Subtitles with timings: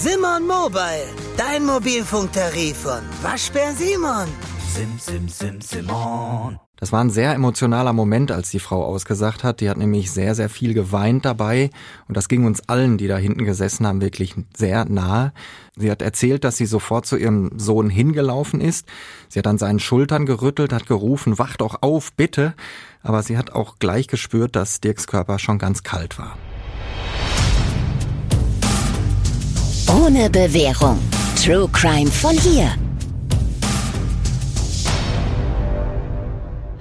[0.00, 4.28] Simon Mobile, dein Mobilfunktarif von Waschbär Simon.
[4.72, 6.60] Sim, sim, sim, Simon.
[6.76, 9.60] Das war ein sehr emotionaler Moment, als die Frau ausgesagt hat.
[9.60, 11.70] Die hat nämlich sehr, sehr viel geweint dabei.
[12.06, 15.32] Und das ging uns allen, die da hinten gesessen haben, wirklich sehr nahe.
[15.74, 18.86] Sie hat erzählt, dass sie sofort zu ihrem Sohn hingelaufen ist.
[19.28, 22.54] Sie hat an seinen Schultern gerüttelt, hat gerufen, wach doch auf, bitte.
[23.02, 26.38] Aber sie hat auch gleich gespürt, dass Dirks Körper schon ganz kalt war.
[29.88, 30.98] Ohne Bewährung.
[31.42, 32.70] True Crime von hier.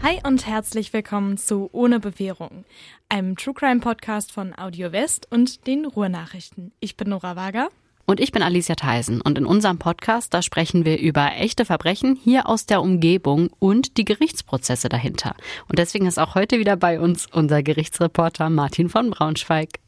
[0.03, 2.66] Hi und herzlich willkommen zu Ohne Bewährung,
[3.07, 6.73] einem True Crime Podcast von Audio West und den Ruhrnachrichten.
[6.81, 7.70] Ich bin Nora Wager.
[8.05, 9.21] Und ich bin Alicia Theisen.
[9.21, 13.95] Und in unserem Podcast, da sprechen wir über echte Verbrechen hier aus der Umgebung und
[13.95, 15.33] die Gerichtsprozesse dahinter.
[15.69, 19.80] Und deswegen ist auch heute wieder bei uns unser Gerichtsreporter Martin von Braunschweig.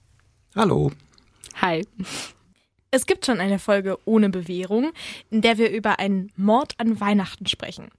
[0.55, 0.93] Hallo.
[1.61, 1.85] Hi.
[2.91, 4.91] Es gibt schon eine Folge ohne Bewährung,
[5.29, 7.89] in der wir über einen Mord an Weihnachten sprechen.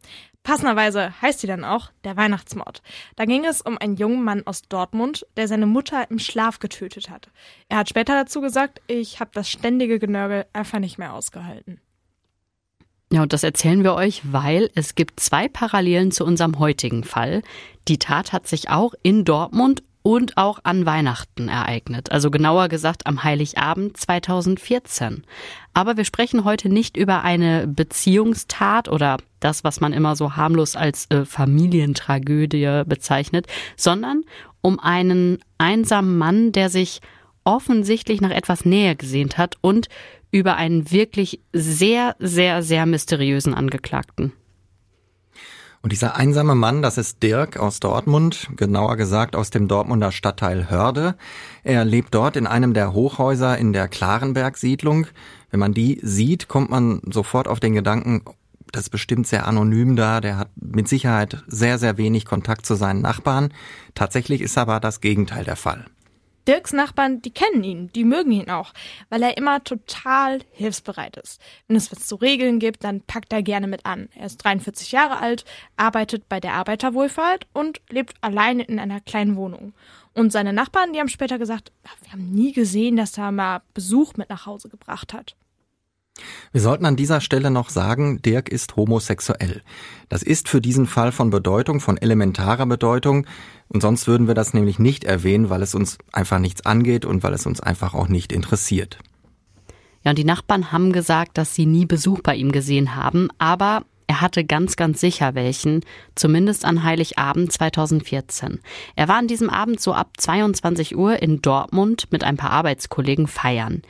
[0.43, 2.83] Passenderweise heißt sie dann auch der Weihnachtsmord.
[3.15, 7.11] Da ging es um einen jungen Mann aus Dortmund, der seine Mutter im Schlaf getötet
[7.11, 7.29] hat.
[7.69, 11.81] Er hat später dazu gesagt, ich habe das ständige Genörgel einfach nicht mehr ausgehalten.
[13.13, 17.43] Ja, und das erzählen wir euch, weil es gibt zwei Parallelen zu unserem heutigen Fall.
[17.89, 23.07] Die Tat hat sich auch in Dortmund und auch an Weihnachten ereignet, also genauer gesagt
[23.07, 25.25] am Heiligabend 2014.
[25.75, 30.77] Aber wir sprechen heute nicht über eine Beziehungstat oder das, was man immer so harmlos
[30.77, 34.25] als äh, Familientragödie bezeichnet, sondern
[34.63, 37.01] um einen einsamen Mann, der sich
[37.45, 39.89] offensichtlich nach etwas näher gesehnt hat und
[40.31, 44.33] über einen wirklich sehr, sehr, sehr mysteriösen Angeklagten.
[45.83, 50.69] Und dieser einsame Mann, das ist Dirk aus Dortmund, genauer gesagt aus dem Dortmunder Stadtteil
[50.69, 51.15] Hörde.
[51.65, 55.07] Er lebt dort in einem der Hochhäuser in der Klarenberg-Siedlung.
[55.51, 58.23] Wenn man die sieht, kommt man sofort auf den Gedanken,
[58.73, 62.75] das ist bestimmt sehr anonym da, der hat mit Sicherheit sehr, sehr wenig Kontakt zu
[62.75, 63.53] seinen Nachbarn.
[63.95, 65.87] Tatsächlich ist aber das Gegenteil der Fall.
[66.47, 68.73] Dirks Nachbarn, die kennen ihn, die mögen ihn auch,
[69.09, 71.41] weil er immer total hilfsbereit ist.
[71.67, 74.09] Wenn es was zu regeln gibt, dann packt er gerne mit an.
[74.15, 75.45] Er ist 43 Jahre alt,
[75.77, 79.75] arbeitet bei der Arbeiterwohlfahrt und lebt alleine in einer kleinen Wohnung.
[80.15, 84.15] Und seine Nachbarn, die haben später gesagt, wir haben nie gesehen, dass er mal Besuch
[84.17, 85.37] mit nach Hause gebracht hat.
[86.53, 89.63] Wir sollten an dieser Stelle noch sagen, Dirk ist homosexuell.
[90.09, 93.27] Das ist für diesen Fall von Bedeutung, von elementarer Bedeutung.
[93.69, 97.23] Und sonst würden wir das nämlich nicht erwähnen, weil es uns einfach nichts angeht und
[97.23, 98.99] weil es uns einfach auch nicht interessiert.
[100.03, 103.85] Ja, und die Nachbarn haben gesagt, dass sie nie Besuch bei ihm gesehen haben, aber
[104.11, 105.85] er hatte ganz, ganz sicher welchen,
[106.17, 108.59] zumindest an Heiligabend 2014.
[108.97, 113.29] Er war an diesem Abend so ab 22 Uhr in Dortmund mit ein paar Arbeitskollegen
[113.29, 113.83] feiern.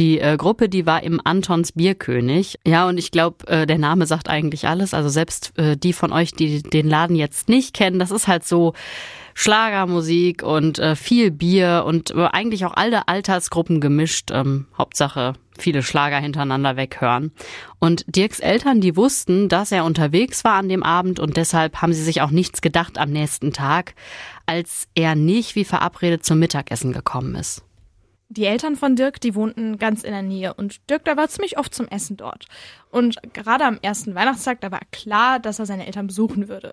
[0.00, 2.58] Die äh, Gruppe, die war im Antons Bierkönig.
[2.66, 4.94] Ja, und ich glaube, äh, der Name sagt eigentlich alles.
[4.94, 8.46] Also selbst äh, die von euch, die den Laden jetzt nicht kennen, das ist halt
[8.46, 8.72] so
[9.34, 14.30] Schlagermusik und äh, viel Bier und äh, eigentlich auch alle Altersgruppen gemischt.
[14.32, 17.30] Ähm, Hauptsache viele Schlager hintereinander weghören.
[17.78, 21.92] Und Dirks Eltern, die wussten, dass er unterwegs war an dem Abend und deshalb haben
[21.92, 23.94] sie sich auch nichts gedacht am nächsten Tag,
[24.46, 27.62] als er nicht wie verabredet zum Mittagessen gekommen ist.
[28.32, 31.58] Die Eltern von Dirk, die wohnten ganz in der Nähe und Dirk, da war ziemlich
[31.58, 32.46] oft zum Essen dort.
[32.92, 36.72] Und gerade am ersten Weihnachtstag, da war klar, dass er seine Eltern besuchen würde.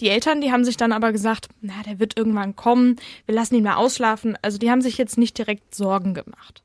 [0.00, 2.94] Die Eltern, die haben sich dann aber gesagt, na, der wird irgendwann kommen,
[3.26, 4.38] wir lassen ihn mal ausschlafen.
[4.40, 6.62] Also die haben sich jetzt nicht direkt Sorgen gemacht.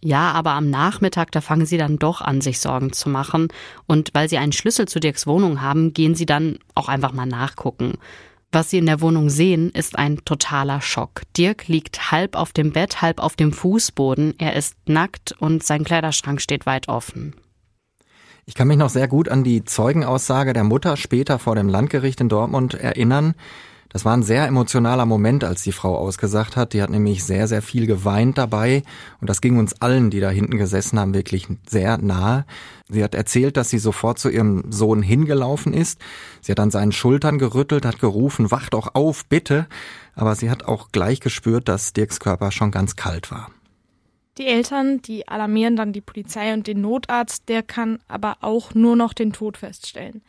[0.00, 3.48] Ja, aber am Nachmittag, da fangen sie dann doch an, sich Sorgen zu machen.
[3.88, 7.26] Und weil sie einen Schlüssel zu Dirks Wohnung haben, gehen sie dann auch einfach mal
[7.26, 7.94] nachgucken.
[8.52, 11.22] Was sie in der Wohnung sehen, ist ein totaler Schock.
[11.36, 14.34] Dirk liegt halb auf dem Bett, halb auf dem Fußboden.
[14.38, 17.34] Er ist nackt und sein Kleiderschrank steht weit offen.
[18.46, 22.20] Ich kann mich noch sehr gut an die Zeugenaussage der Mutter später vor dem Landgericht
[22.20, 23.34] in Dortmund erinnern.
[23.96, 26.74] Das war ein sehr emotionaler Moment, als die Frau ausgesagt hat.
[26.74, 28.82] Die hat nämlich sehr, sehr viel geweint dabei.
[29.22, 32.44] Und das ging uns allen, die da hinten gesessen haben, wirklich sehr nahe.
[32.90, 35.98] Sie hat erzählt, dass sie sofort zu ihrem Sohn hingelaufen ist.
[36.42, 39.66] Sie hat an seinen Schultern gerüttelt, hat gerufen, wach doch auf, bitte.
[40.14, 43.50] Aber sie hat auch gleich gespürt, dass Dirks Körper schon ganz kalt war.
[44.36, 48.94] Die Eltern, die alarmieren dann die Polizei und den Notarzt, der kann aber auch nur
[48.94, 50.20] noch den Tod feststellen.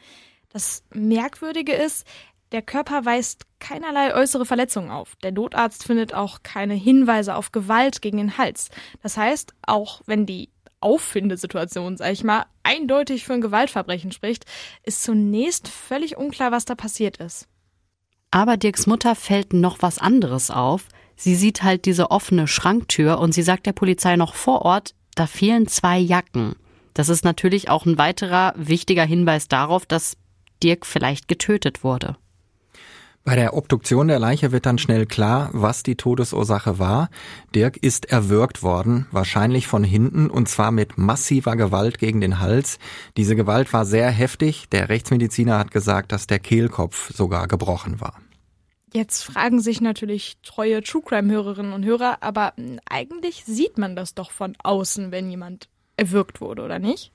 [0.54, 2.08] Das Merkwürdige ist,
[2.52, 5.16] der Körper weist keinerlei äußere Verletzungen auf.
[5.24, 8.70] Der Notarzt findet auch keine Hinweise auf Gewalt gegen den Hals.
[9.02, 10.50] Das heißt, auch wenn die
[10.80, 14.46] Auffindesituation, sag ich mal, eindeutig für ein Gewaltverbrechen spricht,
[14.84, 17.48] ist zunächst völlig unklar, was da passiert ist.
[18.32, 20.88] Aber Dirks Mutter fällt noch was anderes auf.
[21.16, 25.26] Sie sieht halt diese offene Schranktür und sie sagt der Polizei noch vor Ort, da
[25.26, 26.56] fehlen zwei Jacken.
[26.94, 30.18] Das ist natürlich auch ein weiterer wichtiger Hinweis darauf, dass
[30.62, 32.18] Dirk vielleicht getötet wurde.
[33.27, 37.09] Bei der Obduktion der Leiche wird dann schnell klar, was die Todesursache war.
[37.53, 42.79] Dirk ist erwürgt worden, wahrscheinlich von hinten und zwar mit massiver Gewalt gegen den Hals.
[43.18, 44.69] Diese Gewalt war sehr heftig.
[44.69, 48.13] Der Rechtsmediziner hat gesagt, dass der Kehlkopf sogar gebrochen war.
[48.94, 52.53] Jetzt fragen sich natürlich treue True Crime Hörerinnen und Hörer, aber
[52.89, 57.12] eigentlich sieht man das doch von außen, wenn jemand erwürgt wurde, oder nicht?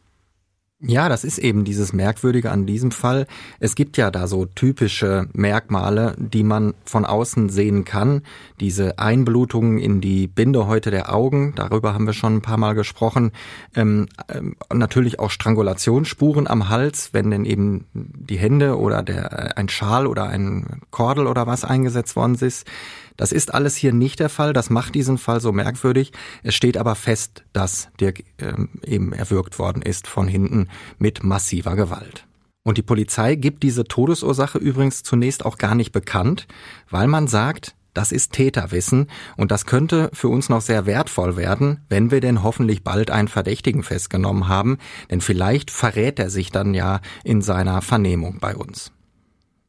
[0.84, 3.28] Ja, das ist eben dieses Merkwürdige an diesem Fall.
[3.60, 8.22] Es gibt ja da so typische Merkmale, die man von außen sehen kann.
[8.58, 13.30] Diese Einblutungen in die Bindehäute der Augen, darüber haben wir schon ein paar Mal gesprochen.
[13.76, 19.68] Ähm, ähm, natürlich auch Strangulationsspuren am Hals, wenn denn eben die Hände oder der, ein
[19.68, 22.66] Schal oder ein Kordel oder was eingesetzt worden ist.
[23.16, 24.52] Das ist alles hier nicht der Fall.
[24.52, 26.12] Das macht diesen Fall so merkwürdig.
[26.42, 30.68] Es steht aber fest, dass Dirk ähm, eben erwürgt worden ist von hinten
[30.98, 32.26] mit massiver Gewalt.
[32.64, 36.46] Und die Polizei gibt diese Todesursache übrigens zunächst auch gar nicht bekannt,
[36.90, 41.84] weil man sagt, das ist Täterwissen und das könnte für uns noch sehr wertvoll werden,
[41.88, 44.78] wenn wir denn hoffentlich bald einen Verdächtigen festgenommen haben,
[45.10, 48.92] denn vielleicht verrät er sich dann ja in seiner Vernehmung bei uns.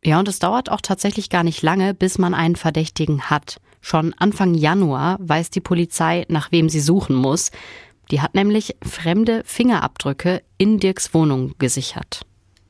[0.06, 3.62] Ja, und es dauert auch tatsächlich gar nicht lange, bis man einen Verdächtigen hat.
[3.82, 7.52] Schon Anfang Januar weiß die Polizei, nach wem sie suchen muss.
[8.12, 12.22] Die hat nämlich fremde Fingerabdrücke in Dirks Wohnung gesichert.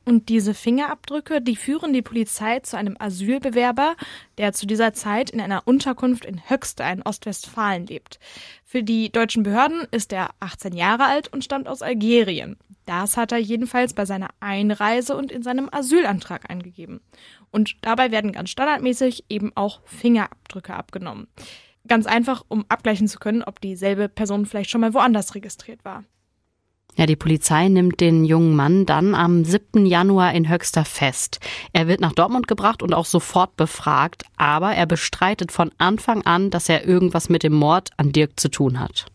[0.04, 3.96] Und diese Fingerabdrücke, die führen die Polizei zu einem Asylbewerber,
[4.36, 8.18] der zu dieser Zeit in einer Unterkunft in Höxter in Ostwestfalen lebt.
[8.64, 12.56] Für die deutschen Behörden ist er 18 Jahre alt und stammt aus Algerien.
[12.86, 17.00] Das hat er jedenfalls bei seiner Einreise und in seinem Asylantrag eingegeben.
[17.50, 21.28] Und dabei werden ganz standardmäßig eben auch Fingerabdrücke abgenommen.
[21.86, 26.04] Ganz einfach, um abgleichen zu können, ob dieselbe Person vielleicht schon mal woanders registriert war.
[26.96, 29.84] Ja, die Polizei nimmt den jungen Mann dann am 7.
[29.84, 31.40] Januar in Höxter fest.
[31.72, 36.50] Er wird nach Dortmund gebracht und auch sofort befragt, aber er bestreitet von Anfang an,
[36.50, 39.06] dass er irgendwas mit dem Mord an Dirk zu tun hat.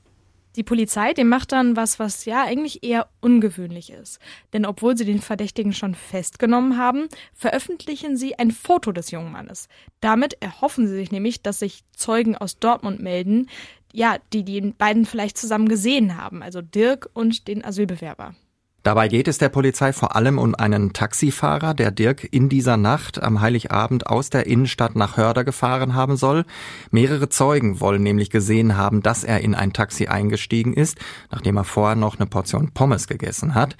[0.55, 4.19] Die Polizei, die macht dann was, was ja eigentlich eher ungewöhnlich ist.
[4.51, 9.69] Denn obwohl sie den Verdächtigen schon festgenommen haben, veröffentlichen sie ein Foto des jungen Mannes.
[10.01, 13.47] Damit erhoffen sie sich nämlich, dass sich Zeugen aus Dortmund melden,
[13.93, 18.35] ja, die die beiden vielleicht zusammen gesehen haben, also Dirk und den Asylbewerber.
[18.81, 23.21] Dabei geht es der Polizei vor allem um einen Taxifahrer, der Dirk in dieser Nacht
[23.21, 26.45] am Heiligabend aus der Innenstadt nach Hörder gefahren haben soll.
[26.89, 30.97] Mehrere Zeugen wollen nämlich gesehen haben, dass er in ein Taxi eingestiegen ist,
[31.29, 33.75] nachdem er vorher noch eine Portion Pommes gegessen hat.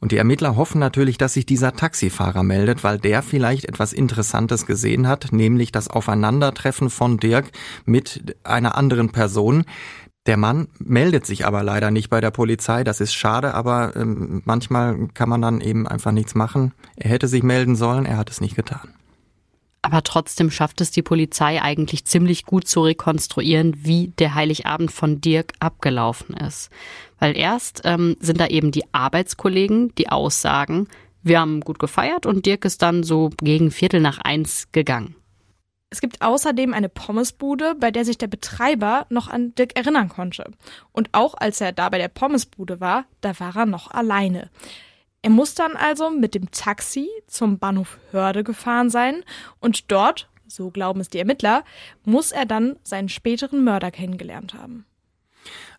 [0.00, 4.66] Und die Ermittler hoffen natürlich, dass sich dieser Taxifahrer meldet, weil der vielleicht etwas Interessantes
[4.66, 7.50] gesehen hat, nämlich das Aufeinandertreffen von Dirk
[7.86, 9.64] mit einer anderen Person.
[10.26, 12.82] Der Mann meldet sich aber leider nicht bei der Polizei.
[12.82, 16.72] Das ist schade, aber ähm, manchmal kann man dann eben einfach nichts machen.
[16.96, 18.88] Er hätte sich melden sollen, er hat es nicht getan.
[19.84, 25.20] Aber trotzdem schafft es die Polizei eigentlich ziemlich gut zu rekonstruieren, wie der Heiligabend von
[25.20, 26.70] Dirk abgelaufen ist.
[27.18, 30.88] Weil erst ähm, sind da eben die Arbeitskollegen, die aussagen,
[31.22, 35.16] wir haben gut gefeiert und Dirk ist dann so gegen Viertel nach eins gegangen.
[35.90, 40.50] Es gibt außerdem eine Pommesbude, bei der sich der Betreiber noch an Dirk erinnern konnte.
[40.92, 44.48] Und auch als er da bei der Pommesbude war, da war er noch alleine.
[45.24, 49.24] Er muss dann also mit dem Taxi zum Bahnhof Hörde gefahren sein
[49.58, 51.64] und dort, so glauben es die Ermittler,
[52.04, 54.84] muss er dann seinen späteren Mörder kennengelernt haben.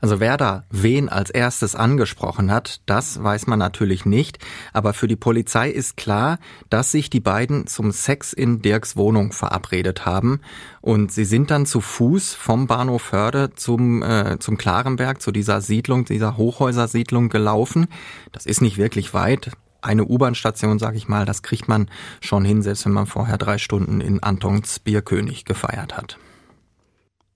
[0.02, 4.40] Also wer da wen als erstes angesprochen hat, das weiß man natürlich nicht.
[4.74, 9.32] Aber für die Polizei ist klar, dass sich die beiden zum Sex in Dirks Wohnung
[9.32, 10.42] verabredet haben.
[10.82, 15.62] Und sie sind dann zu Fuß vom Bahnhof Förde zum, äh, zum Klarenberg, zu dieser
[15.62, 17.88] Siedlung, dieser Hochhäusersiedlung gelaufen.
[18.32, 22.62] Das ist nicht wirklich weit eine U-Bahn-Station, sag ich mal, das kriegt man schon hin,
[22.62, 26.18] selbst wenn man vorher drei Stunden in Antons Bierkönig gefeiert hat.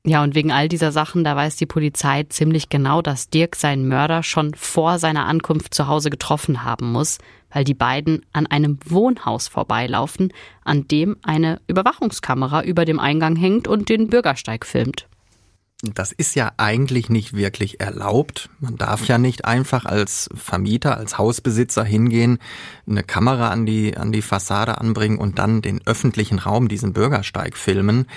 [0.09, 3.87] Ja, und wegen all dieser Sachen, da weiß die Polizei ziemlich genau, dass Dirk seinen
[3.87, 7.19] Mörder schon vor seiner Ankunft zu Hause getroffen haben muss,
[7.51, 13.67] weil die beiden an einem Wohnhaus vorbeilaufen, an dem eine Überwachungskamera über dem Eingang hängt
[13.67, 15.05] und den Bürgersteig filmt.
[15.81, 18.49] Das ist ja eigentlich nicht wirklich erlaubt.
[18.59, 22.39] Man darf ja nicht einfach als Vermieter, als Hausbesitzer hingehen,
[22.85, 27.55] eine Kamera an die, an die Fassade anbringen und dann den öffentlichen Raum, diesen Bürgersteig
[27.55, 28.07] filmen.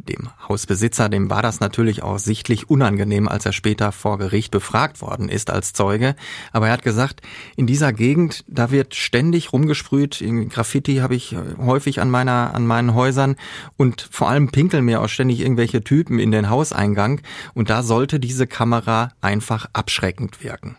[0.00, 5.02] Dem Hausbesitzer, dem war das natürlich auch sichtlich unangenehm, als er später vor Gericht befragt
[5.02, 6.14] worden ist als Zeuge.
[6.52, 7.20] Aber er hat gesagt,
[7.56, 10.22] in dieser Gegend, da wird ständig rumgesprüht.
[10.50, 13.34] Graffiti habe ich häufig an meiner, an meinen Häusern
[13.76, 17.20] und vor allem pinkeln mir auch ständig irgendwelche Typen in den Hauseingang.
[17.54, 20.76] Und da sollte diese Kamera einfach abschreckend wirken.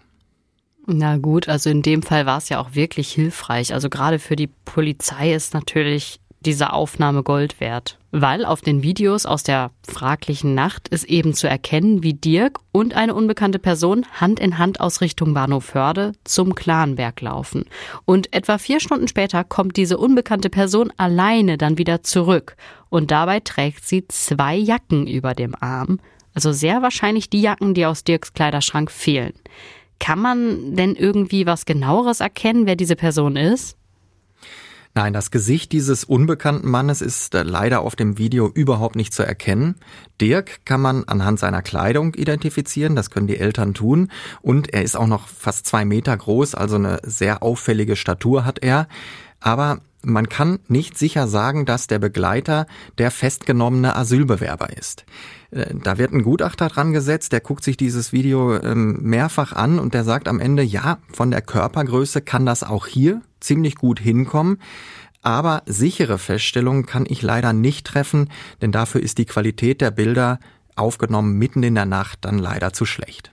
[0.87, 3.73] Na gut, also in dem Fall war es ja auch wirklich hilfreich.
[3.73, 7.97] Also gerade für die Polizei ist natürlich diese Aufnahme Gold wert.
[8.11, 12.95] Weil auf den Videos aus der fraglichen Nacht ist eben zu erkennen, wie Dirk und
[12.95, 17.65] eine unbekannte Person Hand in Hand aus Richtung Bahnhof Hörde zum Clanberg laufen.
[18.05, 22.55] Und etwa vier Stunden später kommt diese unbekannte Person alleine dann wieder zurück.
[22.89, 25.99] Und dabei trägt sie zwei Jacken über dem Arm.
[26.33, 29.33] Also sehr wahrscheinlich die Jacken, die aus Dirks Kleiderschrank fehlen.
[29.99, 33.75] Kann man denn irgendwie was genaueres erkennen, wer diese Person ist?
[34.95, 39.23] Nein, das Gesicht dieses unbekannten Mannes ist äh, leider auf dem Video überhaupt nicht zu
[39.23, 39.75] erkennen.
[40.19, 44.11] Dirk kann man anhand seiner Kleidung identifizieren, das können die Eltern tun.
[44.41, 48.59] Und er ist auch noch fast zwei Meter groß, also eine sehr auffällige Statur hat
[48.59, 48.87] er.
[49.39, 52.65] Aber man kann nicht sicher sagen, dass der Begleiter
[52.97, 55.05] der festgenommene Asylbewerber ist.
[55.51, 59.79] Äh, da wird ein Gutachter dran gesetzt, der guckt sich dieses Video ähm, mehrfach an
[59.79, 63.99] und der sagt am Ende, ja, von der Körpergröße kann das auch hier ziemlich gut
[63.99, 64.59] hinkommen.
[65.21, 68.29] Aber sichere Feststellungen kann ich leider nicht treffen,
[68.61, 70.39] denn dafür ist die Qualität der Bilder
[70.75, 73.31] aufgenommen mitten in der Nacht dann leider zu schlecht.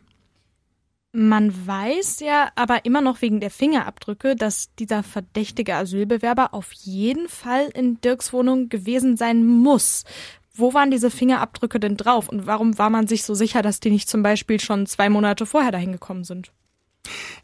[1.13, 7.29] Man weiß ja aber immer noch wegen der Fingerabdrücke, dass dieser verdächtige Asylbewerber auf jeden
[7.29, 10.05] Fall in Dirks Wohnung gewesen sein muss.
[10.59, 13.91] Wo waren diese Fingerabdrücke denn drauf und warum war man sich so sicher, dass die
[13.91, 16.51] nicht zum Beispiel schon zwei Monate vorher dahin gekommen sind?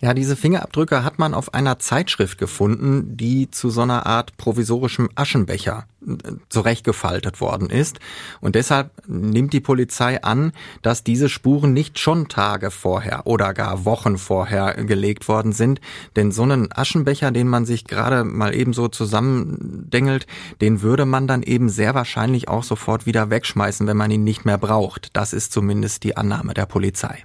[0.01, 5.11] Ja, diese Fingerabdrücke hat man auf einer Zeitschrift gefunden, die zu so einer Art provisorischem
[5.15, 8.01] Aschenbecher äh, zurechtgefaltet worden ist.
[8.41, 10.53] Und deshalb nimmt die Polizei an,
[10.83, 15.81] dass diese Spuren nicht schon Tage vorher oder gar Wochen vorher gelegt worden sind.
[16.17, 20.27] Denn so einen Aschenbecher, den man sich gerade mal eben so zusammendengelt,
[20.61, 24.45] den würde man dann eben sehr wahrscheinlich auch sofort wieder wegschmeißen, wenn man ihn nicht
[24.45, 25.11] mehr braucht.
[25.13, 27.25] Das ist zumindest die Annahme der Polizei.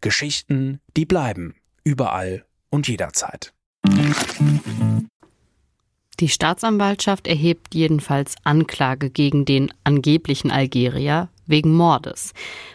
[0.00, 3.52] Geschichten, die bleiben, überall und jederzeit.
[6.20, 12.32] Die Staatsanwaltschaft erhebt jedenfalls Anklage gegen den angeblichen Algerier wegen Mordes.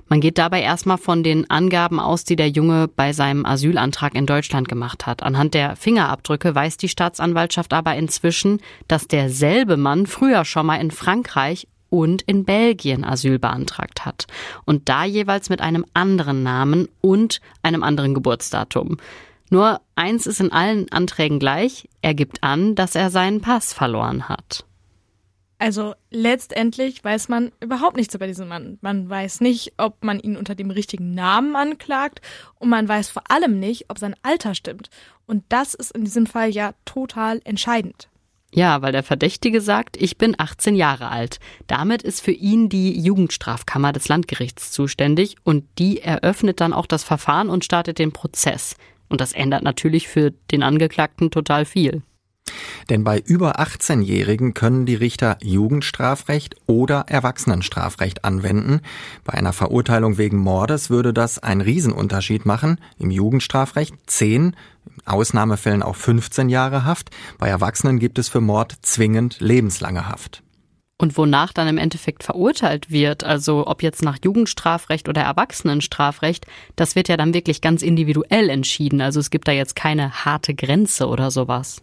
[0.08, 4.28] Man geht dabei erstmal von den Angaben aus, die der Junge bei seinem Asylantrag in
[4.28, 5.24] Deutschland gemacht hat.
[5.24, 10.92] Anhand der Fingerabdrücke weiß die Staatsanwaltschaft aber inzwischen, dass derselbe Mann früher schon mal in
[10.92, 14.26] Frankreich und in Belgien Asyl beantragt hat.
[14.66, 18.98] Und da jeweils mit einem anderen Namen und einem anderen Geburtsdatum.
[19.52, 24.30] Nur eins ist in allen Anträgen gleich, er gibt an, dass er seinen Pass verloren
[24.30, 24.66] hat.
[25.60, 28.80] Also letztendlich weiß man überhaupt nichts über diesen Mann.
[28.82, 32.22] Man weiß nicht, ob man ihn unter dem richtigen Namen anklagt
[32.58, 34.90] und man weiß vor allem nicht, ob sein Alter stimmt.
[35.28, 38.10] Und das ist in diesem Fall ja total entscheidend.
[38.54, 41.40] Ja, weil der Verdächtige sagt, ich bin 18 Jahre alt.
[41.68, 47.04] Damit ist für ihn die Jugendstrafkammer des Landgerichts zuständig und die eröffnet dann auch das
[47.04, 48.76] Verfahren und startet den Prozess.
[49.08, 52.02] Und das ändert natürlich für den Angeklagten total viel.
[52.90, 58.82] Denn bei über 18-Jährigen können die Richter Jugendstrafrecht oder Erwachsenenstrafrecht anwenden.
[59.24, 62.80] Bei einer Verurteilung wegen Mordes würde das einen Riesenunterschied machen.
[62.98, 64.56] Im Jugendstrafrecht 10, in
[65.06, 67.10] Ausnahmefällen auch 15 Jahre Haft.
[67.38, 70.44] Bei Erwachsenen gibt es für Mord zwingend lebenslange Haft.
[70.98, 76.46] Und wonach dann im Endeffekt verurteilt wird, also ob jetzt nach Jugendstrafrecht oder Erwachsenenstrafrecht,
[76.76, 79.02] das wird ja dann wirklich ganz individuell entschieden.
[79.02, 81.82] Also es gibt da jetzt keine harte Grenze oder sowas.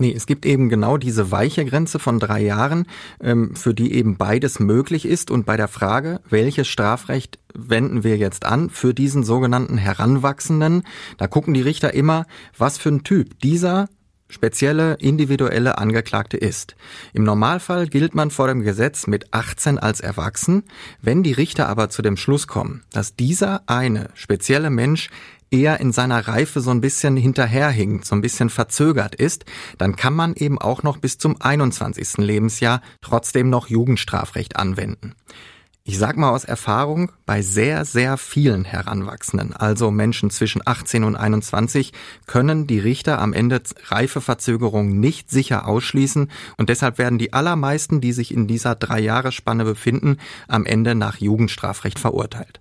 [0.00, 2.86] Nee, es gibt eben genau diese weiche Grenze von drei Jahren,
[3.20, 5.30] ähm, für die eben beides möglich ist.
[5.30, 10.84] Und bei der Frage, welches Strafrecht wenden wir jetzt an für diesen sogenannten Heranwachsenden,
[11.16, 12.26] da gucken die Richter immer,
[12.56, 13.88] was für ein Typ dieser
[14.28, 16.76] spezielle individuelle Angeklagte ist.
[17.12, 20.64] Im Normalfall gilt man vor dem Gesetz mit 18 als erwachsen.
[21.00, 25.08] Wenn die Richter aber zu dem Schluss kommen, dass dieser eine spezielle Mensch
[25.50, 29.44] eher in seiner Reife so ein bisschen hinterherhinkt, so ein bisschen verzögert ist,
[29.78, 32.18] dann kann man eben auch noch bis zum 21.
[32.18, 35.14] Lebensjahr trotzdem noch Jugendstrafrecht anwenden.
[35.88, 41.16] Ich sag mal aus Erfahrung, bei sehr, sehr vielen Heranwachsenden, also Menschen zwischen 18 und
[41.16, 41.94] 21,
[42.26, 48.12] können die Richter am Ende Reifeverzögerung nicht sicher ausschließen und deshalb werden die allermeisten, die
[48.12, 52.60] sich in dieser Drei-Jahres-Spanne befinden, am Ende nach Jugendstrafrecht verurteilt.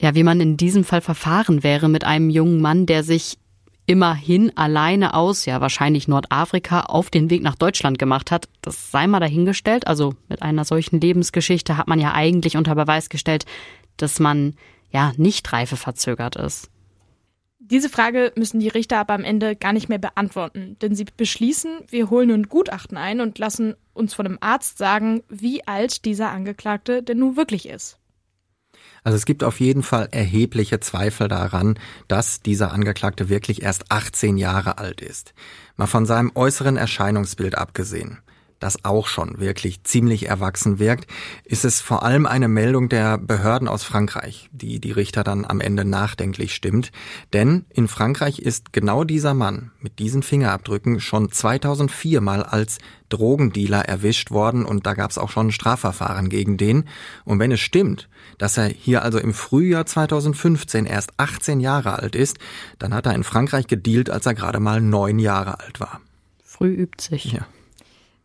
[0.00, 3.38] Ja, wie man in diesem Fall verfahren wäre mit einem jungen Mann, der sich
[3.84, 9.06] immerhin alleine aus, ja wahrscheinlich Nordafrika, auf den Weg nach Deutschland gemacht hat, das sei
[9.06, 9.86] mal dahingestellt.
[9.86, 13.44] Also mit einer solchen Lebensgeschichte hat man ja eigentlich unter Beweis gestellt,
[13.98, 14.54] dass man
[14.90, 16.70] ja nicht reifeverzögert ist.
[17.58, 21.80] Diese Frage müssen die Richter aber am Ende gar nicht mehr beantworten, denn sie beschließen,
[21.88, 26.30] wir holen nun Gutachten ein und lassen uns von einem Arzt sagen, wie alt dieser
[26.30, 28.00] Angeklagte denn nun wirklich ist.
[29.02, 31.78] Also es gibt auf jeden Fall erhebliche Zweifel daran,
[32.08, 35.34] dass dieser Angeklagte wirklich erst 18 Jahre alt ist.
[35.76, 38.18] Mal von seinem äußeren Erscheinungsbild abgesehen
[38.60, 41.10] das auch schon wirklich ziemlich erwachsen wirkt,
[41.44, 45.60] ist es vor allem eine Meldung der Behörden aus Frankreich, die die Richter dann am
[45.60, 46.92] Ende nachdenklich stimmt.
[47.32, 53.80] Denn in Frankreich ist genau dieser Mann mit diesen Fingerabdrücken schon 2004 mal als Drogendealer
[53.86, 56.84] erwischt worden und da gab es auch schon ein Strafverfahren gegen den.
[57.24, 62.14] Und wenn es stimmt, dass er hier also im Frühjahr 2015 erst 18 Jahre alt
[62.14, 62.38] ist,
[62.78, 66.00] dann hat er in Frankreich gedealt, als er gerade mal neun Jahre alt war.
[66.44, 67.32] Früh übt sich.
[67.32, 67.46] Ja.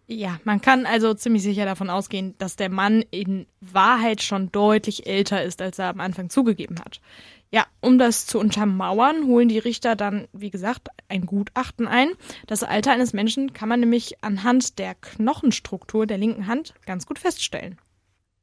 [0.08, 5.08] Ja, man kann also ziemlich sicher davon ausgehen, dass der Mann in Wahrheit schon deutlich
[5.08, 7.02] älter ist, als er am Anfang zugegeben hat.
[7.52, 12.10] Ja, um das zu untermauern, holen die Richter dann, wie gesagt, ein Gutachten ein.
[12.48, 17.18] Das Alter eines Menschen kann man nämlich anhand der Knochenstruktur der linken Hand ganz gut
[17.18, 17.78] feststellen.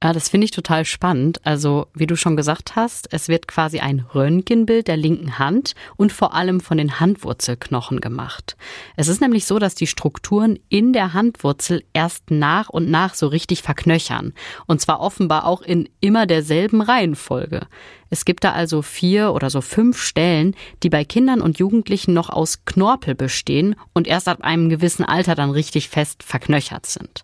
[0.02, 1.40] Ja, das finde ich total spannend.
[1.46, 6.10] Also, wie du schon gesagt hast, es wird quasi ein Röntgenbild der linken Hand und
[6.10, 8.56] vor allem von den Handwurzelknochen gemacht.
[8.96, 13.28] Es ist nämlich so, dass die Strukturen in der Handwurzel erst nach und nach so
[13.28, 14.32] richtig verknöchern.
[14.66, 17.68] Und zwar offenbar auch in immer derselben Reihenfolge.
[18.10, 22.28] Es gibt da also vier oder so fünf Stellen, die bei Kindern und Jugendlichen noch
[22.28, 27.22] aus Knorpel bestehen und erst ab einem gewissen Alter dann richtig fest verknöchert sind.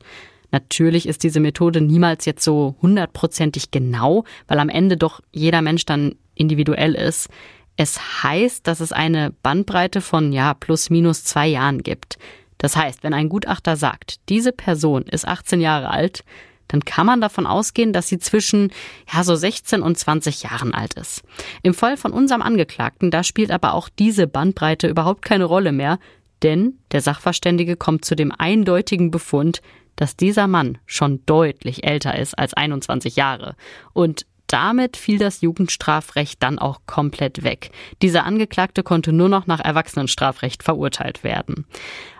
[0.50, 5.84] Natürlich ist diese Methode niemals jetzt so hundertprozentig genau, weil am Ende doch jeder Mensch
[5.84, 7.28] dann individuell ist.
[7.76, 12.18] Es heißt, dass es eine Bandbreite von ja plus minus zwei Jahren gibt.
[12.56, 16.24] Das heißt, wenn ein Gutachter sagt, diese Person ist 18 Jahre alt,
[16.66, 18.72] dann kann man davon ausgehen, dass sie zwischen
[19.12, 21.22] ja so 16 und 20 Jahren alt ist.
[21.62, 25.98] Im Fall von unserem Angeklagten, da spielt aber auch diese Bandbreite überhaupt keine Rolle mehr,
[26.42, 29.60] denn der Sachverständige kommt zu dem eindeutigen Befund,
[29.98, 33.56] dass dieser Mann schon deutlich älter ist als 21 Jahre.
[33.92, 37.70] Und damit fiel das Jugendstrafrecht dann auch komplett weg.
[38.00, 41.66] Dieser Angeklagte konnte nur noch nach Erwachsenenstrafrecht verurteilt werden.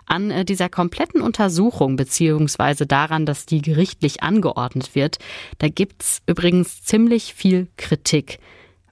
[0.05, 5.17] An äh, dieser kompletten Untersuchung beziehungsweise daran, dass die gerichtlich angeordnet wird,
[5.57, 8.39] da gibt's übrigens ziemlich viel Kritik,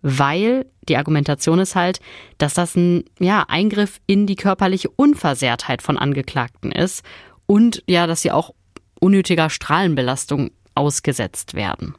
[0.02, 2.00] weil die Argumentation ist halt,
[2.38, 7.04] dass das ein ja, Eingriff in die körperliche Unversehrtheit von Angeklagten ist
[7.46, 8.54] und ja, dass sie auch
[9.00, 11.96] unnötiger Strahlenbelastung ausgesetzt werden.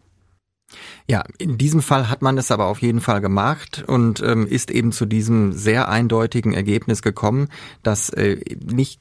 [1.06, 4.70] Ja, in diesem Fall hat man es aber auf jeden Fall gemacht und ähm, ist
[4.70, 7.48] eben zu diesem sehr eindeutigen Ergebnis gekommen,
[7.82, 9.00] dass äh, nicht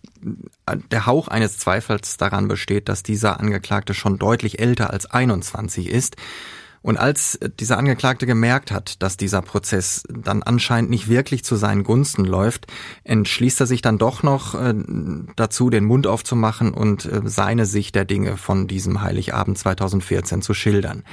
[0.92, 6.16] der Hauch eines Zweifels daran besteht, dass dieser Angeklagte schon deutlich älter als 21 ist.
[6.88, 11.84] Und als dieser Angeklagte gemerkt hat, dass dieser Prozess dann anscheinend nicht wirklich zu seinen
[11.84, 12.68] Gunsten läuft,
[13.04, 14.74] entschließt er sich dann doch noch äh,
[15.36, 20.54] dazu, den Mund aufzumachen und äh, seine Sicht der Dinge von diesem Heiligabend 2014 zu
[20.54, 21.04] schildern.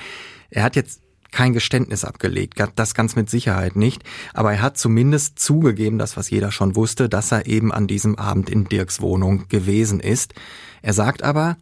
[0.48, 1.00] Er hat jetzt
[1.32, 6.30] kein Geständnis abgelegt, das ganz mit Sicherheit nicht, aber er hat zumindest zugegeben, das was
[6.30, 10.34] jeder schon wusste, dass er eben an diesem Abend in Dirks Wohnung gewesen ist.
[10.82, 11.56] Er sagt aber,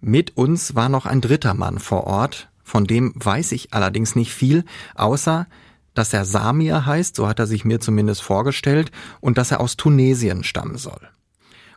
[0.00, 4.32] mit uns war noch ein dritter Mann vor Ort, von dem weiß ich allerdings nicht
[4.32, 5.46] viel, außer
[5.94, 9.76] dass er Samir heißt, so hat er sich mir zumindest vorgestellt, und dass er aus
[9.76, 11.08] Tunesien stammen soll.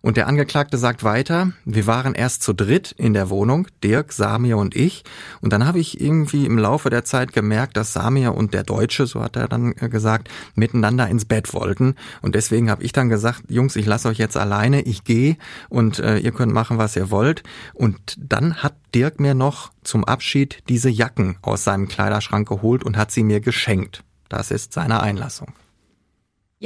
[0.06, 4.56] Und der Angeklagte sagt weiter, wir waren erst zu dritt in der Wohnung, Dirk, Samir
[4.60, 5.04] und ich.
[5.42, 9.08] Und dann habe ich irgendwie im Laufe der Zeit gemerkt, dass Samir und der Deutsche,
[9.08, 11.96] so hat er dann äh, gesagt, miteinander ins Bett wollten.
[12.22, 15.38] Und deswegen habe ich dann gesagt, Jungs, ich lasse euch jetzt alleine, ich gehe
[15.70, 17.42] und äh, ihr könnt machen, was ihr wollt.
[17.74, 22.96] Und dann hat Dirk mir noch zum Abschied diese Jacken aus seinem Kleiderschrank geholt und
[22.96, 24.04] hat sie mir geschenkt.
[24.30, 25.54] Das ist seine Einlassung.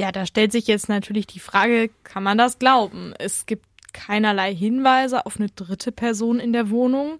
[0.00, 3.12] Ja, da stellt sich jetzt natürlich die Frage, kann man das glauben?
[3.18, 7.18] Es gibt keinerlei Hinweise auf eine dritte Person in der Wohnung.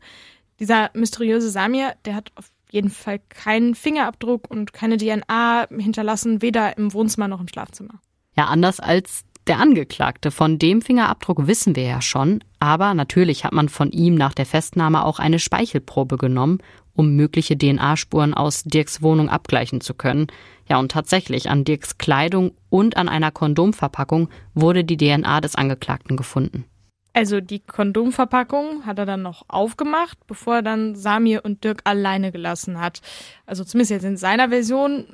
[0.60, 6.78] Dieser mysteriöse Samir, der hat auf jeden Fall keinen Fingerabdruck und keine DNA hinterlassen, weder
[6.78, 8.00] im Wohnzimmer noch im Schlafzimmer.
[8.34, 10.30] Ja, anders als der Angeklagte.
[10.30, 14.46] Von dem Fingerabdruck wissen wir ja schon, aber natürlich hat man von ihm nach der
[14.46, 16.60] Festnahme auch eine Speichelprobe genommen,
[16.94, 20.26] um mögliche DNA-Spuren aus Dirks Wohnung abgleichen zu können.
[20.68, 26.16] Ja, und tatsächlich an Dirks Kleidung und an einer Kondomverpackung wurde die DNA des Angeklagten
[26.16, 26.64] gefunden.
[27.12, 32.30] Also die Kondomverpackung hat er dann noch aufgemacht, bevor er dann Samir und Dirk alleine
[32.30, 33.00] gelassen hat.
[33.46, 35.06] Also zumindest jetzt in seiner Version.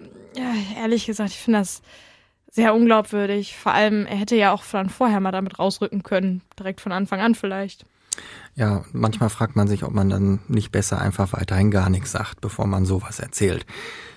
[0.79, 1.81] Ehrlich gesagt, ich finde das
[2.51, 3.57] sehr unglaubwürdig.
[3.57, 7.21] Vor allem, er hätte ja auch von vorher mal damit rausrücken können, direkt von Anfang
[7.21, 7.87] an vielleicht.
[8.55, 12.40] Ja, manchmal fragt man sich, ob man dann nicht besser einfach weiterhin gar nichts sagt,
[12.40, 13.66] bevor man sowas erzählt.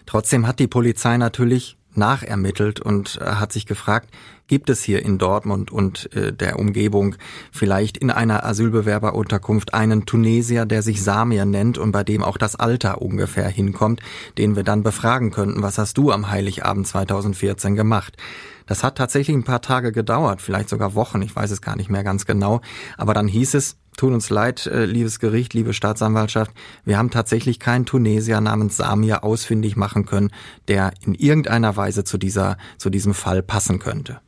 [0.05, 4.09] Trotzdem hat die Polizei natürlich nachermittelt und äh, hat sich gefragt,
[4.47, 7.15] gibt es hier in Dortmund und äh, der Umgebung
[7.51, 12.55] vielleicht in einer Asylbewerberunterkunft einen Tunesier, der sich Samir nennt und bei dem auch das
[12.55, 14.01] Alter ungefähr hinkommt,
[14.37, 18.17] den wir dann befragen könnten, was hast du am Heiligabend 2014 gemacht?
[18.65, 21.89] Das hat tatsächlich ein paar Tage gedauert, vielleicht sogar Wochen, ich weiß es gar nicht
[21.89, 22.61] mehr ganz genau,
[22.97, 26.51] aber dann hieß es, tut uns leid, äh, liebes Gericht, liebe Staatsanwaltschaft,
[26.85, 30.31] wir haben tatsächlich keinen Tunesier namens Samir ausfindig machen können,
[30.67, 34.21] der in irgendeiner Weise zu dieser, zu diesem Fall passen könnte.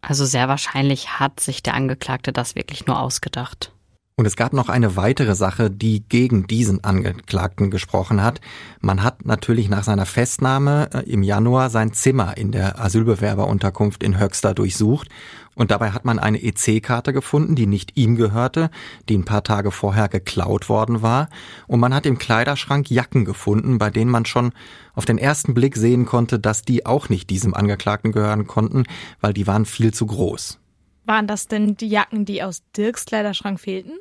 [0.00, 3.72] Also sehr wahrscheinlich hat sich der Angeklagte das wirklich nur ausgedacht.
[4.20, 8.42] Und es gab noch eine weitere Sache, die gegen diesen Angeklagten gesprochen hat.
[8.82, 14.20] Man hat natürlich nach seiner Festnahme äh, im Januar sein Zimmer in der Asylbewerberunterkunft in
[14.20, 15.08] Höxter durchsucht
[15.54, 18.68] und dabei hat man eine EC-Karte gefunden, die nicht ihm gehörte,
[19.08, 21.30] die ein paar Tage vorher geklaut worden war.
[21.66, 24.52] Und man hat im Kleiderschrank Jacken gefunden, bei denen man schon
[24.94, 28.84] auf den ersten Blick sehen konnte, dass die auch nicht diesem Angeklagten gehören konnten,
[29.22, 30.58] weil die waren viel zu groß.
[31.06, 33.98] Waren das denn die Jacken, die aus Dirks Kleiderschrank fehlten?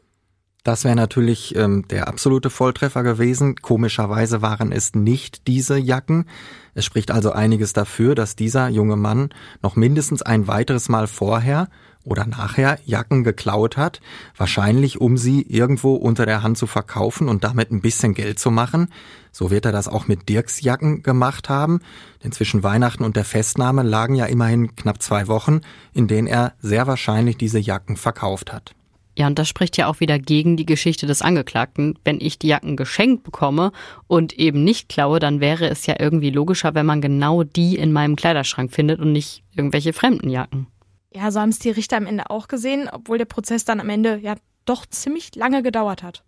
[0.64, 3.56] Das wäre natürlich ähm, der absolute Volltreffer gewesen.
[3.56, 6.26] Komischerweise waren es nicht diese Jacken.
[6.74, 9.30] Es spricht also einiges dafür, dass dieser junge Mann
[9.64, 11.70] noch mindestens ein weiteres Mal vorher
[12.04, 14.02] oder nachher Jacken geklaut hat,
[14.36, 18.52] wahrscheinlich um sie irgendwo unter der Hand zu verkaufen und damit ein bisschen Geld zu
[18.52, 18.90] machen.
[19.32, 21.80] So wird er das auch mit Dirks Jacken gemacht haben,
[22.24, 25.62] denn zwischen Weihnachten und der Festnahme lagen ja immerhin knapp zwei Wochen,
[25.94, 28.76] in denen er sehr wahrscheinlich diese Jacken verkauft hat.
[29.18, 31.98] Ja, und das spricht ja auch wieder gegen die Geschichte des Angeklagten.
[32.04, 33.72] Wenn ich die Jacken geschenkt bekomme
[34.08, 37.92] und eben nicht klaue, dann wäre es ja irgendwie logischer, wenn man genau die in
[37.92, 40.68] meinem Kleiderschrank findet und nicht irgendwelche fremden Jacken.
[41.14, 43.90] Ja, so haben es die Richter am Ende auch gesehen, obwohl der Prozess dann am
[43.90, 46.24] Ende ja doch ziemlich lange gedauert hat.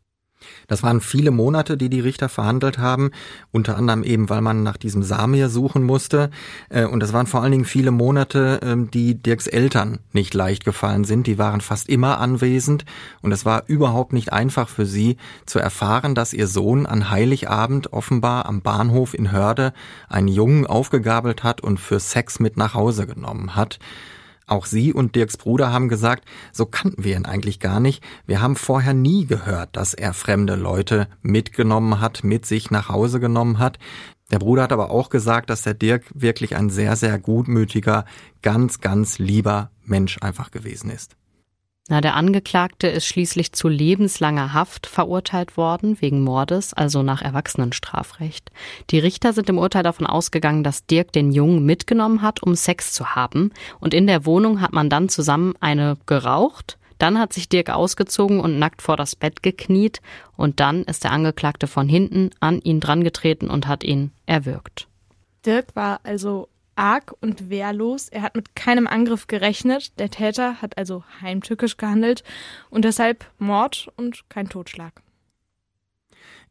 [0.67, 3.12] Das waren viele Monate, die die Richter verhandelt haben,
[3.51, 6.30] unter anderem eben, weil man nach diesem Samir suchen musste.
[6.69, 10.65] Äh, und das waren vor allen Dingen viele Monate, ähm, die Dirks Eltern nicht leicht
[10.65, 11.27] gefallen sind.
[11.27, 12.86] Die waren fast immer anwesend
[13.21, 17.93] und es war überhaupt nicht einfach für sie zu erfahren, dass ihr Sohn an Heiligabend
[17.93, 19.73] offenbar am Bahnhof in Hörde
[20.10, 23.80] einen Jungen aufgegabelt hat und für Sex mit nach Hause genommen hat.
[24.52, 28.04] Auch sie und Dirks Bruder haben gesagt, so kannten wir ihn eigentlich gar nicht.
[28.26, 33.22] Wir haben vorher nie gehört, dass er fremde Leute mitgenommen hat, mit sich nach Hause
[33.22, 33.80] genommen hat.
[34.30, 38.04] Der Bruder hat aber auch gesagt, dass der Dirk wirklich ein sehr, sehr gutmütiger,
[38.42, 41.16] ganz, ganz lieber Mensch einfach gewesen ist.
[41.91, 48.49] Na, der Angeklagte ist schließlich zu lebenslanger Haft verurteilt worden wegen Mordes, also nach Erwachsenenstrafrecht.
[48.91, 52.93] Die Richter sind im Urteil davon ausgegangen, dass Dirk den Jungen mitgenommen hat, um Sex
[52.93, 53.51] zu haben.
[53.82, 56.77] Und in der Wohnung hat man dann zusammen eine geraucht.
[56.97, 59.99] Dann hat sich Dirk ausgezogen und nackt vor das Bett gekniet.
[60.38, 64.88] Und dann ist der Angeklagte von hinten an ihn drangetreten und hat ihn erwürgt.
[65.45, 66.47] Dirk war also
[66.82, 68.10] arg und wehrlos.
[68.10, 69.98] Er hat mit keinem Angriff gerechnet.
[70.00, 72.24] Der Täter hat also heimtückisch gehandelt
[72.70, 75.02] und deshalb Mord und kein Totschlag.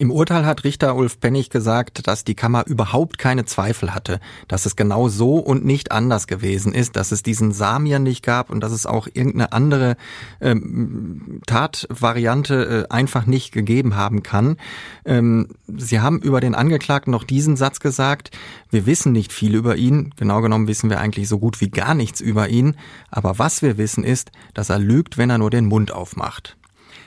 [0.01, 4.65] Im Urteil hat Richter Ulf Pennig gesagt, dass die Kammer überhaupt keine Zweifel hatte, dass
[4.65, 8.61] es genau so und nicht anders gewesen ist, dass es diesen Samir nicht gab und
[8.61, 9.99] dass es auch irgendeine andere
[10.41, 14.57] ähm, Tatvariante äh, einfach nicht gegeben haben kann.
[15.05, 18.31] Ähm, Sie haben über den Angeklagten noch diesen Satz gesagt,
[18.71, 21.95] wir wissen nicht viel über ihn, genau genommen wissen wir eigentlich so gut wie gar
[21.95, 22.75] nichts über ihn,
[23.11, 26.57] aber was wir wissen ist, dass er lügt, wenn er nur den Mund aufmacht.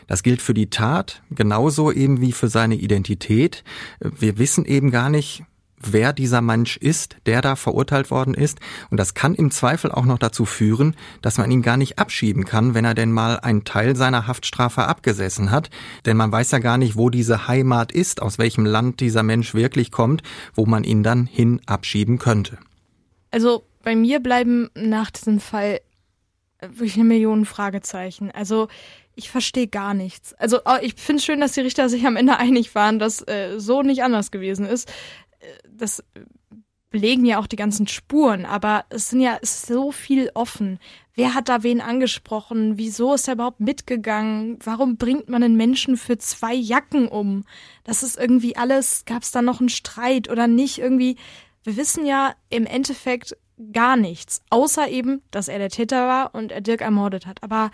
[0.08, 3.64] Das gilt für die Tat genauso eben wie für seine Identität.
[4.00, 5.44] Wir wissen eben gar nicht,
[5.86, 8.60] wer dieser Mensch ist, der da verurteilt worden ist.
[8.90, 12.46] Und das kann im Zweifel auch noch dazu führen, dass man ihn gar nicht abschieben
[12.46, 15.70] kann, wenn er denn mal einen Teil seiner Haftstrafe abgesessen hat.
[16.06, 19.54] Denn man weiß ja gar nicht, wo diese Heimat ist, aus welchem Land dieser Mensch
[19.54, 22.58] wirklich kommt, wo man ihn dann hin abschieben könnte.
[23.32, 25.82] Also bei mir bleiben nach diesem Fall
[26.72, 28.32] wirklich eine Million Fragezeichen.
[28.32, 28.68] Also
[29.16, 30.34] ich verstehe gar nichts.
[30.34, 33.22] Also oh, ich finde es schön, dass die Richter sich am Ende einig waren, dass
[33.28, 34.90] äh, so nicht anders gewesen ist.
[35.40, 36.04] Äh, das
[36.90, 40.80] belegen ja auch die ganzen Spuren, aber es sind ja es ist so viel offen.
[41.16, 42.78] Wer hat da wen angesprochen?
[42.78, 44.60] Wieso ist er überhaupt mitgegangen?
[44.64, 47.46] Warum bringt man einen Menschen für zwei Jacken um?
[47.84, 50.78] Das ist irgendwie alles, gab es da noch einen Streit oder nicht?
[50.78, 51.18] Irgendwie,
[51.64, 53.36] wir wissen ja im Endeffekt
[53.72, 57.42] gar nichts, außer eben, dass er der Täter war und er Dirk ermordet hat.
[57.44, 57.72] Aber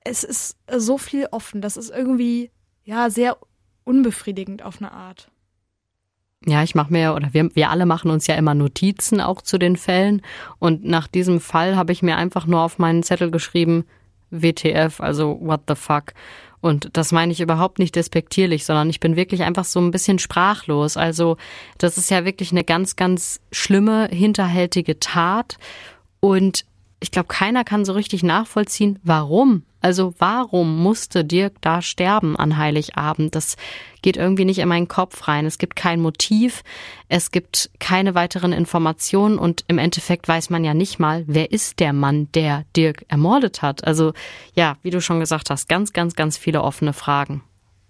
[0.00, 2.50] es ist so viel offen, das ist irgendwie,
[2.84, 3.38] ja, sehr
[3.84, 5.30] unbefriedigend auf eine Art.
[6.46, 9.56] Ja, ich mache mir, oder wir, wir alle machen uns ja immer Notizen auch zu
[9.56, 10.20] den Fällen.
[10.58, 13.86] Und nach diesem Fall habe ich mir einfach nur auf meinen Zettel geschrieben,
[14.30, 16.12] WTF, also what the fuck.
[16.60, 20.18] Und das meine ich überhaupt nicht despektierlich, sondern ich bin wirklich einfach so ein bisschen
[20.18, 20.96] sprachlos.
[20.96, 21.36] Also
[21.76, 25.58] das ist ja wirklich eine ganz, ganz schlimme, hinterhältige Tat.
[26.20, 26.64] Und
[27.04, 29.64] ich glaube, keiner kann so richtig nachvollziehen, warum.
[29.82, 33.34] Also warum musste Dirk da sterben an Heiligabend?
[33.34, 33.58] Das
[34.00, 35.44] geht irgendwie nicht in meinen Kopf rein.
[35.44, 36.62] Es gibt kein Motiv,
[37.10, 41.78] es gibt keine weiteren Informationen und im Endeffekt weiß man ja nicht mal, wer ist
[41.78, 43.86] der Mann, der Dirk ermordet hat.
[43.86, 44.14] Also
[44.54, 47.42] ja, wie du schon gesagt hast, ganz, ganz, ganz viele offene Fragen.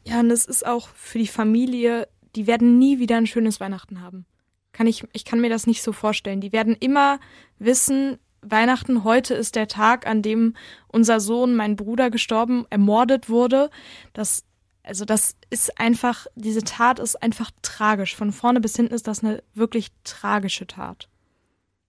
[0.02, 4.00] Ja, und es ist auch für die Familie, die werden nie wieder ein schönes Weihnachten
[4.00, 4.26] haben.
[4.72, 6.40] Kann ich, ich kann mir das nicht so vorstellen.
[6.40, 7.20] Die werden immer
[7.60, 10.54] wissen, Weihnachten, heute ist der Tag, an dem
[10.88, 13.70] unser Sohn, mein Bruder, gestorben, ermordet wurde.
[14.12, 14.44] Das,
[14.82, 18.14] also das ist einfach, diese Tat ist einfach tragisch.
[18.16, 21.08] Von vorne bis hinten ist das eine wirklich tragische Tat.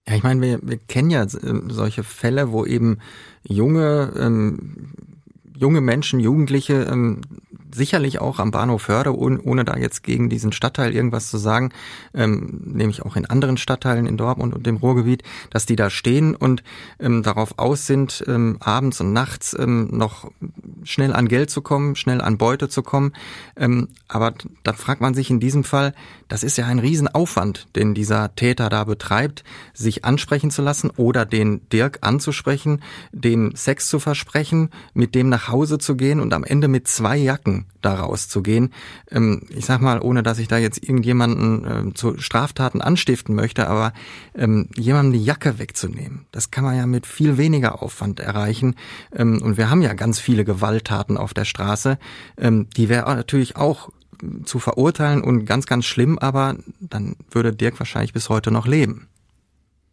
[0.07, 2.99] Ja, ich meine, wir, wir kennen ja äh, solche Fälle, wo eben
[3.43, 4.93] junge, ähm,
[5.57, 7.21] junge Menschen, Jugendliche ähm,
[7.73, 11.71] sicherlich auch am Bahnhof Förde, ohne, ohne da jetzt gegen diesen Stadtteil irgendwas zu sagen,
[12.13, 16.35] ähm, nämlich auch in anderen Stadtteilen in Dortmund und dem Ruhrgebiet, dass die da stehen
[16.35, 16.63] und
[16.99, 20.29] ähm, darauf aus sind, ähm, abends und nachts ähm, noch
[20.83, 23.13] schnell an Geld zu kommen, schnell an Beute zu kommen.
[23.55, 25.93] Ähm, aber da fragt man sich in diesem Fall,
[26.27, 31.25] das ist ja ein Riesenaufwand, den dieser Täter da betreibt, sich ansprechen zu lassen oder
[31.25, 36.43] den Dirk anzusprechen, dem Sex zu versprechen, mit dem nach Hause zu gehen und am
[36.43, 38.73] Ende mit zwei Jacken da rauszugehen.
[39.09, 43.67] Ähm, ich sag mal, ohne dass ich da jetzt irgendjemanden äh, zu Straftaten anstiften möchte,
[43.67, 43.93] aber
[44.35, 48.75] ähm, jemandem die Jacke wegzunehmen, das kann man ja mit viel weniger Aufwand erreichen.
[49.15, 51.97] Ähm, und wir haben ja ganz viele Gewalttaten auf der Straße.
[52.37, 53.89] Ähm, die wäre natürlich auch
[54.45, 59.07] zu verurteilen und ganz, ganz schlimm, aber dann würde Dirk wahrscheinlich bis heute noch leben.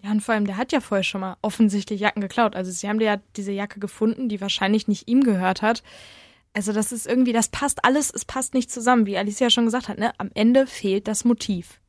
[0.02, 2.56] Ja, und vor allem, der hat ja vorher schon mal offensichtlich Jacken geklaut.
[2.56, 5.84] Also sie haben ja diese Jacke gefunden, die wahrscheinlich nicht ihm gehört hat.
[6.54, 9.88] Also das ist irgendwie, das passt alles, es passt nicht zusammen, wie Alicia schon gesagt
[9.88, 10.12] hat, ne?
[10.18, 11.80] Am Ende fehlt das Motiv.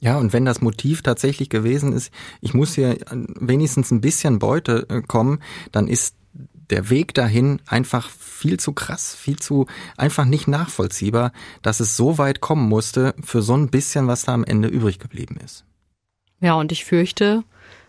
[0.00, 4.86] Ja, und wenn das Motiv tatsächlich gewesen ist, ich muss hier wenigstens ein bisschen Beute
[4.88, 5.42] äh, kommen,
[5.72, 6.14] dann ist
[6.70, 9.66] der Weg dahin einfach viel zu krass, viel zu
[9.96, 14.34] einfach nicht nachvollziehbar, dass es so weit kommen musste für so ein bisschen, was da
[14.34, 15.64] am Ende übrig geblieben ist.
[16.40, 17.42] Ja, und ich fürchte,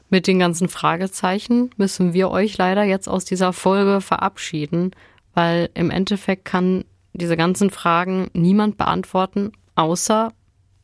[0.10, 4.91] mit den ganzen Fragezeichen müssen wir euch leider jetzt aus dieser Folge verabschieden,
[5.33, 10.31] weil im Endeffekt kann diese ganzen Fragen niemand beantworten, außer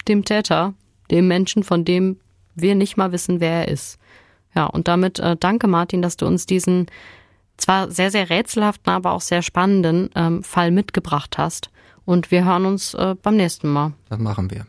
[0.07, 0.73] dem Täter,
[1.11, 2.19] dem Menschen, von dem
[2.55, 3.99] wir nicht mal wissen, wer er ist.
[4.55, 6.87] Ja, und damit äh, danke Martin, dass du uns diesen
[7.57, 11.69] zwar sehr, sehr rätselhaften, aber auch sehr spannenden ähm, Fall mitgebracht hast.
[12.05, 13.93] Und wir hören uns äh, beim nächsten Mal.
[14.09, 14.65] Das machen wir.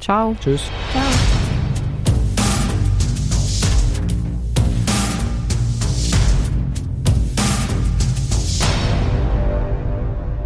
[0.00, 0.36] Ciao.
[0.40, 0.62] Tschüss.
[0.92, 1.43] Ciao.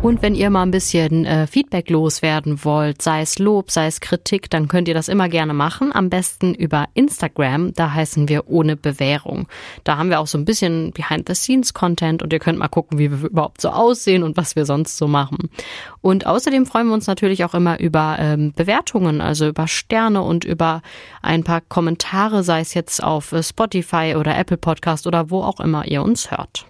[0.01, 4.01] Und wenn ihr mal ein bisschen äh, Feedback loswerden wollt, sei es Lob, sei es
[4.01, 5.93] Kritik, dann könnt ihr das immer gerne machen.
[5.93, 9.49] Am besten über Instagram, da heißen wir ohne Bewährung.
[9.83, 13.29] Da haben wir auch so ein bisschen Behind-the-Scenes-Content und ihr könnt mal gucken, wie wir
[13.29, 15.51] überhaupt so aussehen und was wir sonst so machen.
[16.01, 20.45] Und außerdem freuen wir uns natürlich auch immer über ähm, Bewertungen, also über Sterne und
[20.45, 20.81] über
[21.23, 25.87] ein paar Kommentare, sei es jetzt auf Spotify oder Apple Podcast oder wo auch immer
[25.89, 26.67] ihr uns hört.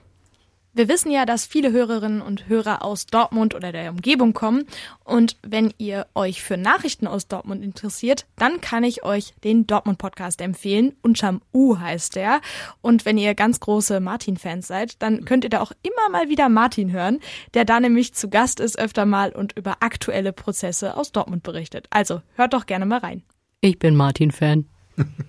[0.78, 4.64] Wir wissen ja, dass viele Hörerinnen und Hörer aus Dortmund oder der Umgebung kommen.
[5.02, 9.98] Und wenn ihr euch für Nachrichten aus Dortmund interessiert, dann kann ich euch den Dortmund
[9.98, 10.94] Podcast empfehlen.
[11.02, 12.40] Unterm U heißt der.
[12.80, 16.48] Und wenn ihr ganz große Martin-Fans seid, dann könnt ihr da auch immer mal wieder
[16.48, 17.18] Martin hören,
[17.54, 21.88] der da nämlich zu Gast ist öfter mal und über aktuelle Prozesse aus Dortmund berichtet.
[21.90, 23.24] Also hört doch gerne mal rein.
[23.60, 24.66] Ich bin Martin-Fan.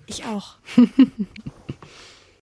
[0.06, 0.58] Ich auch.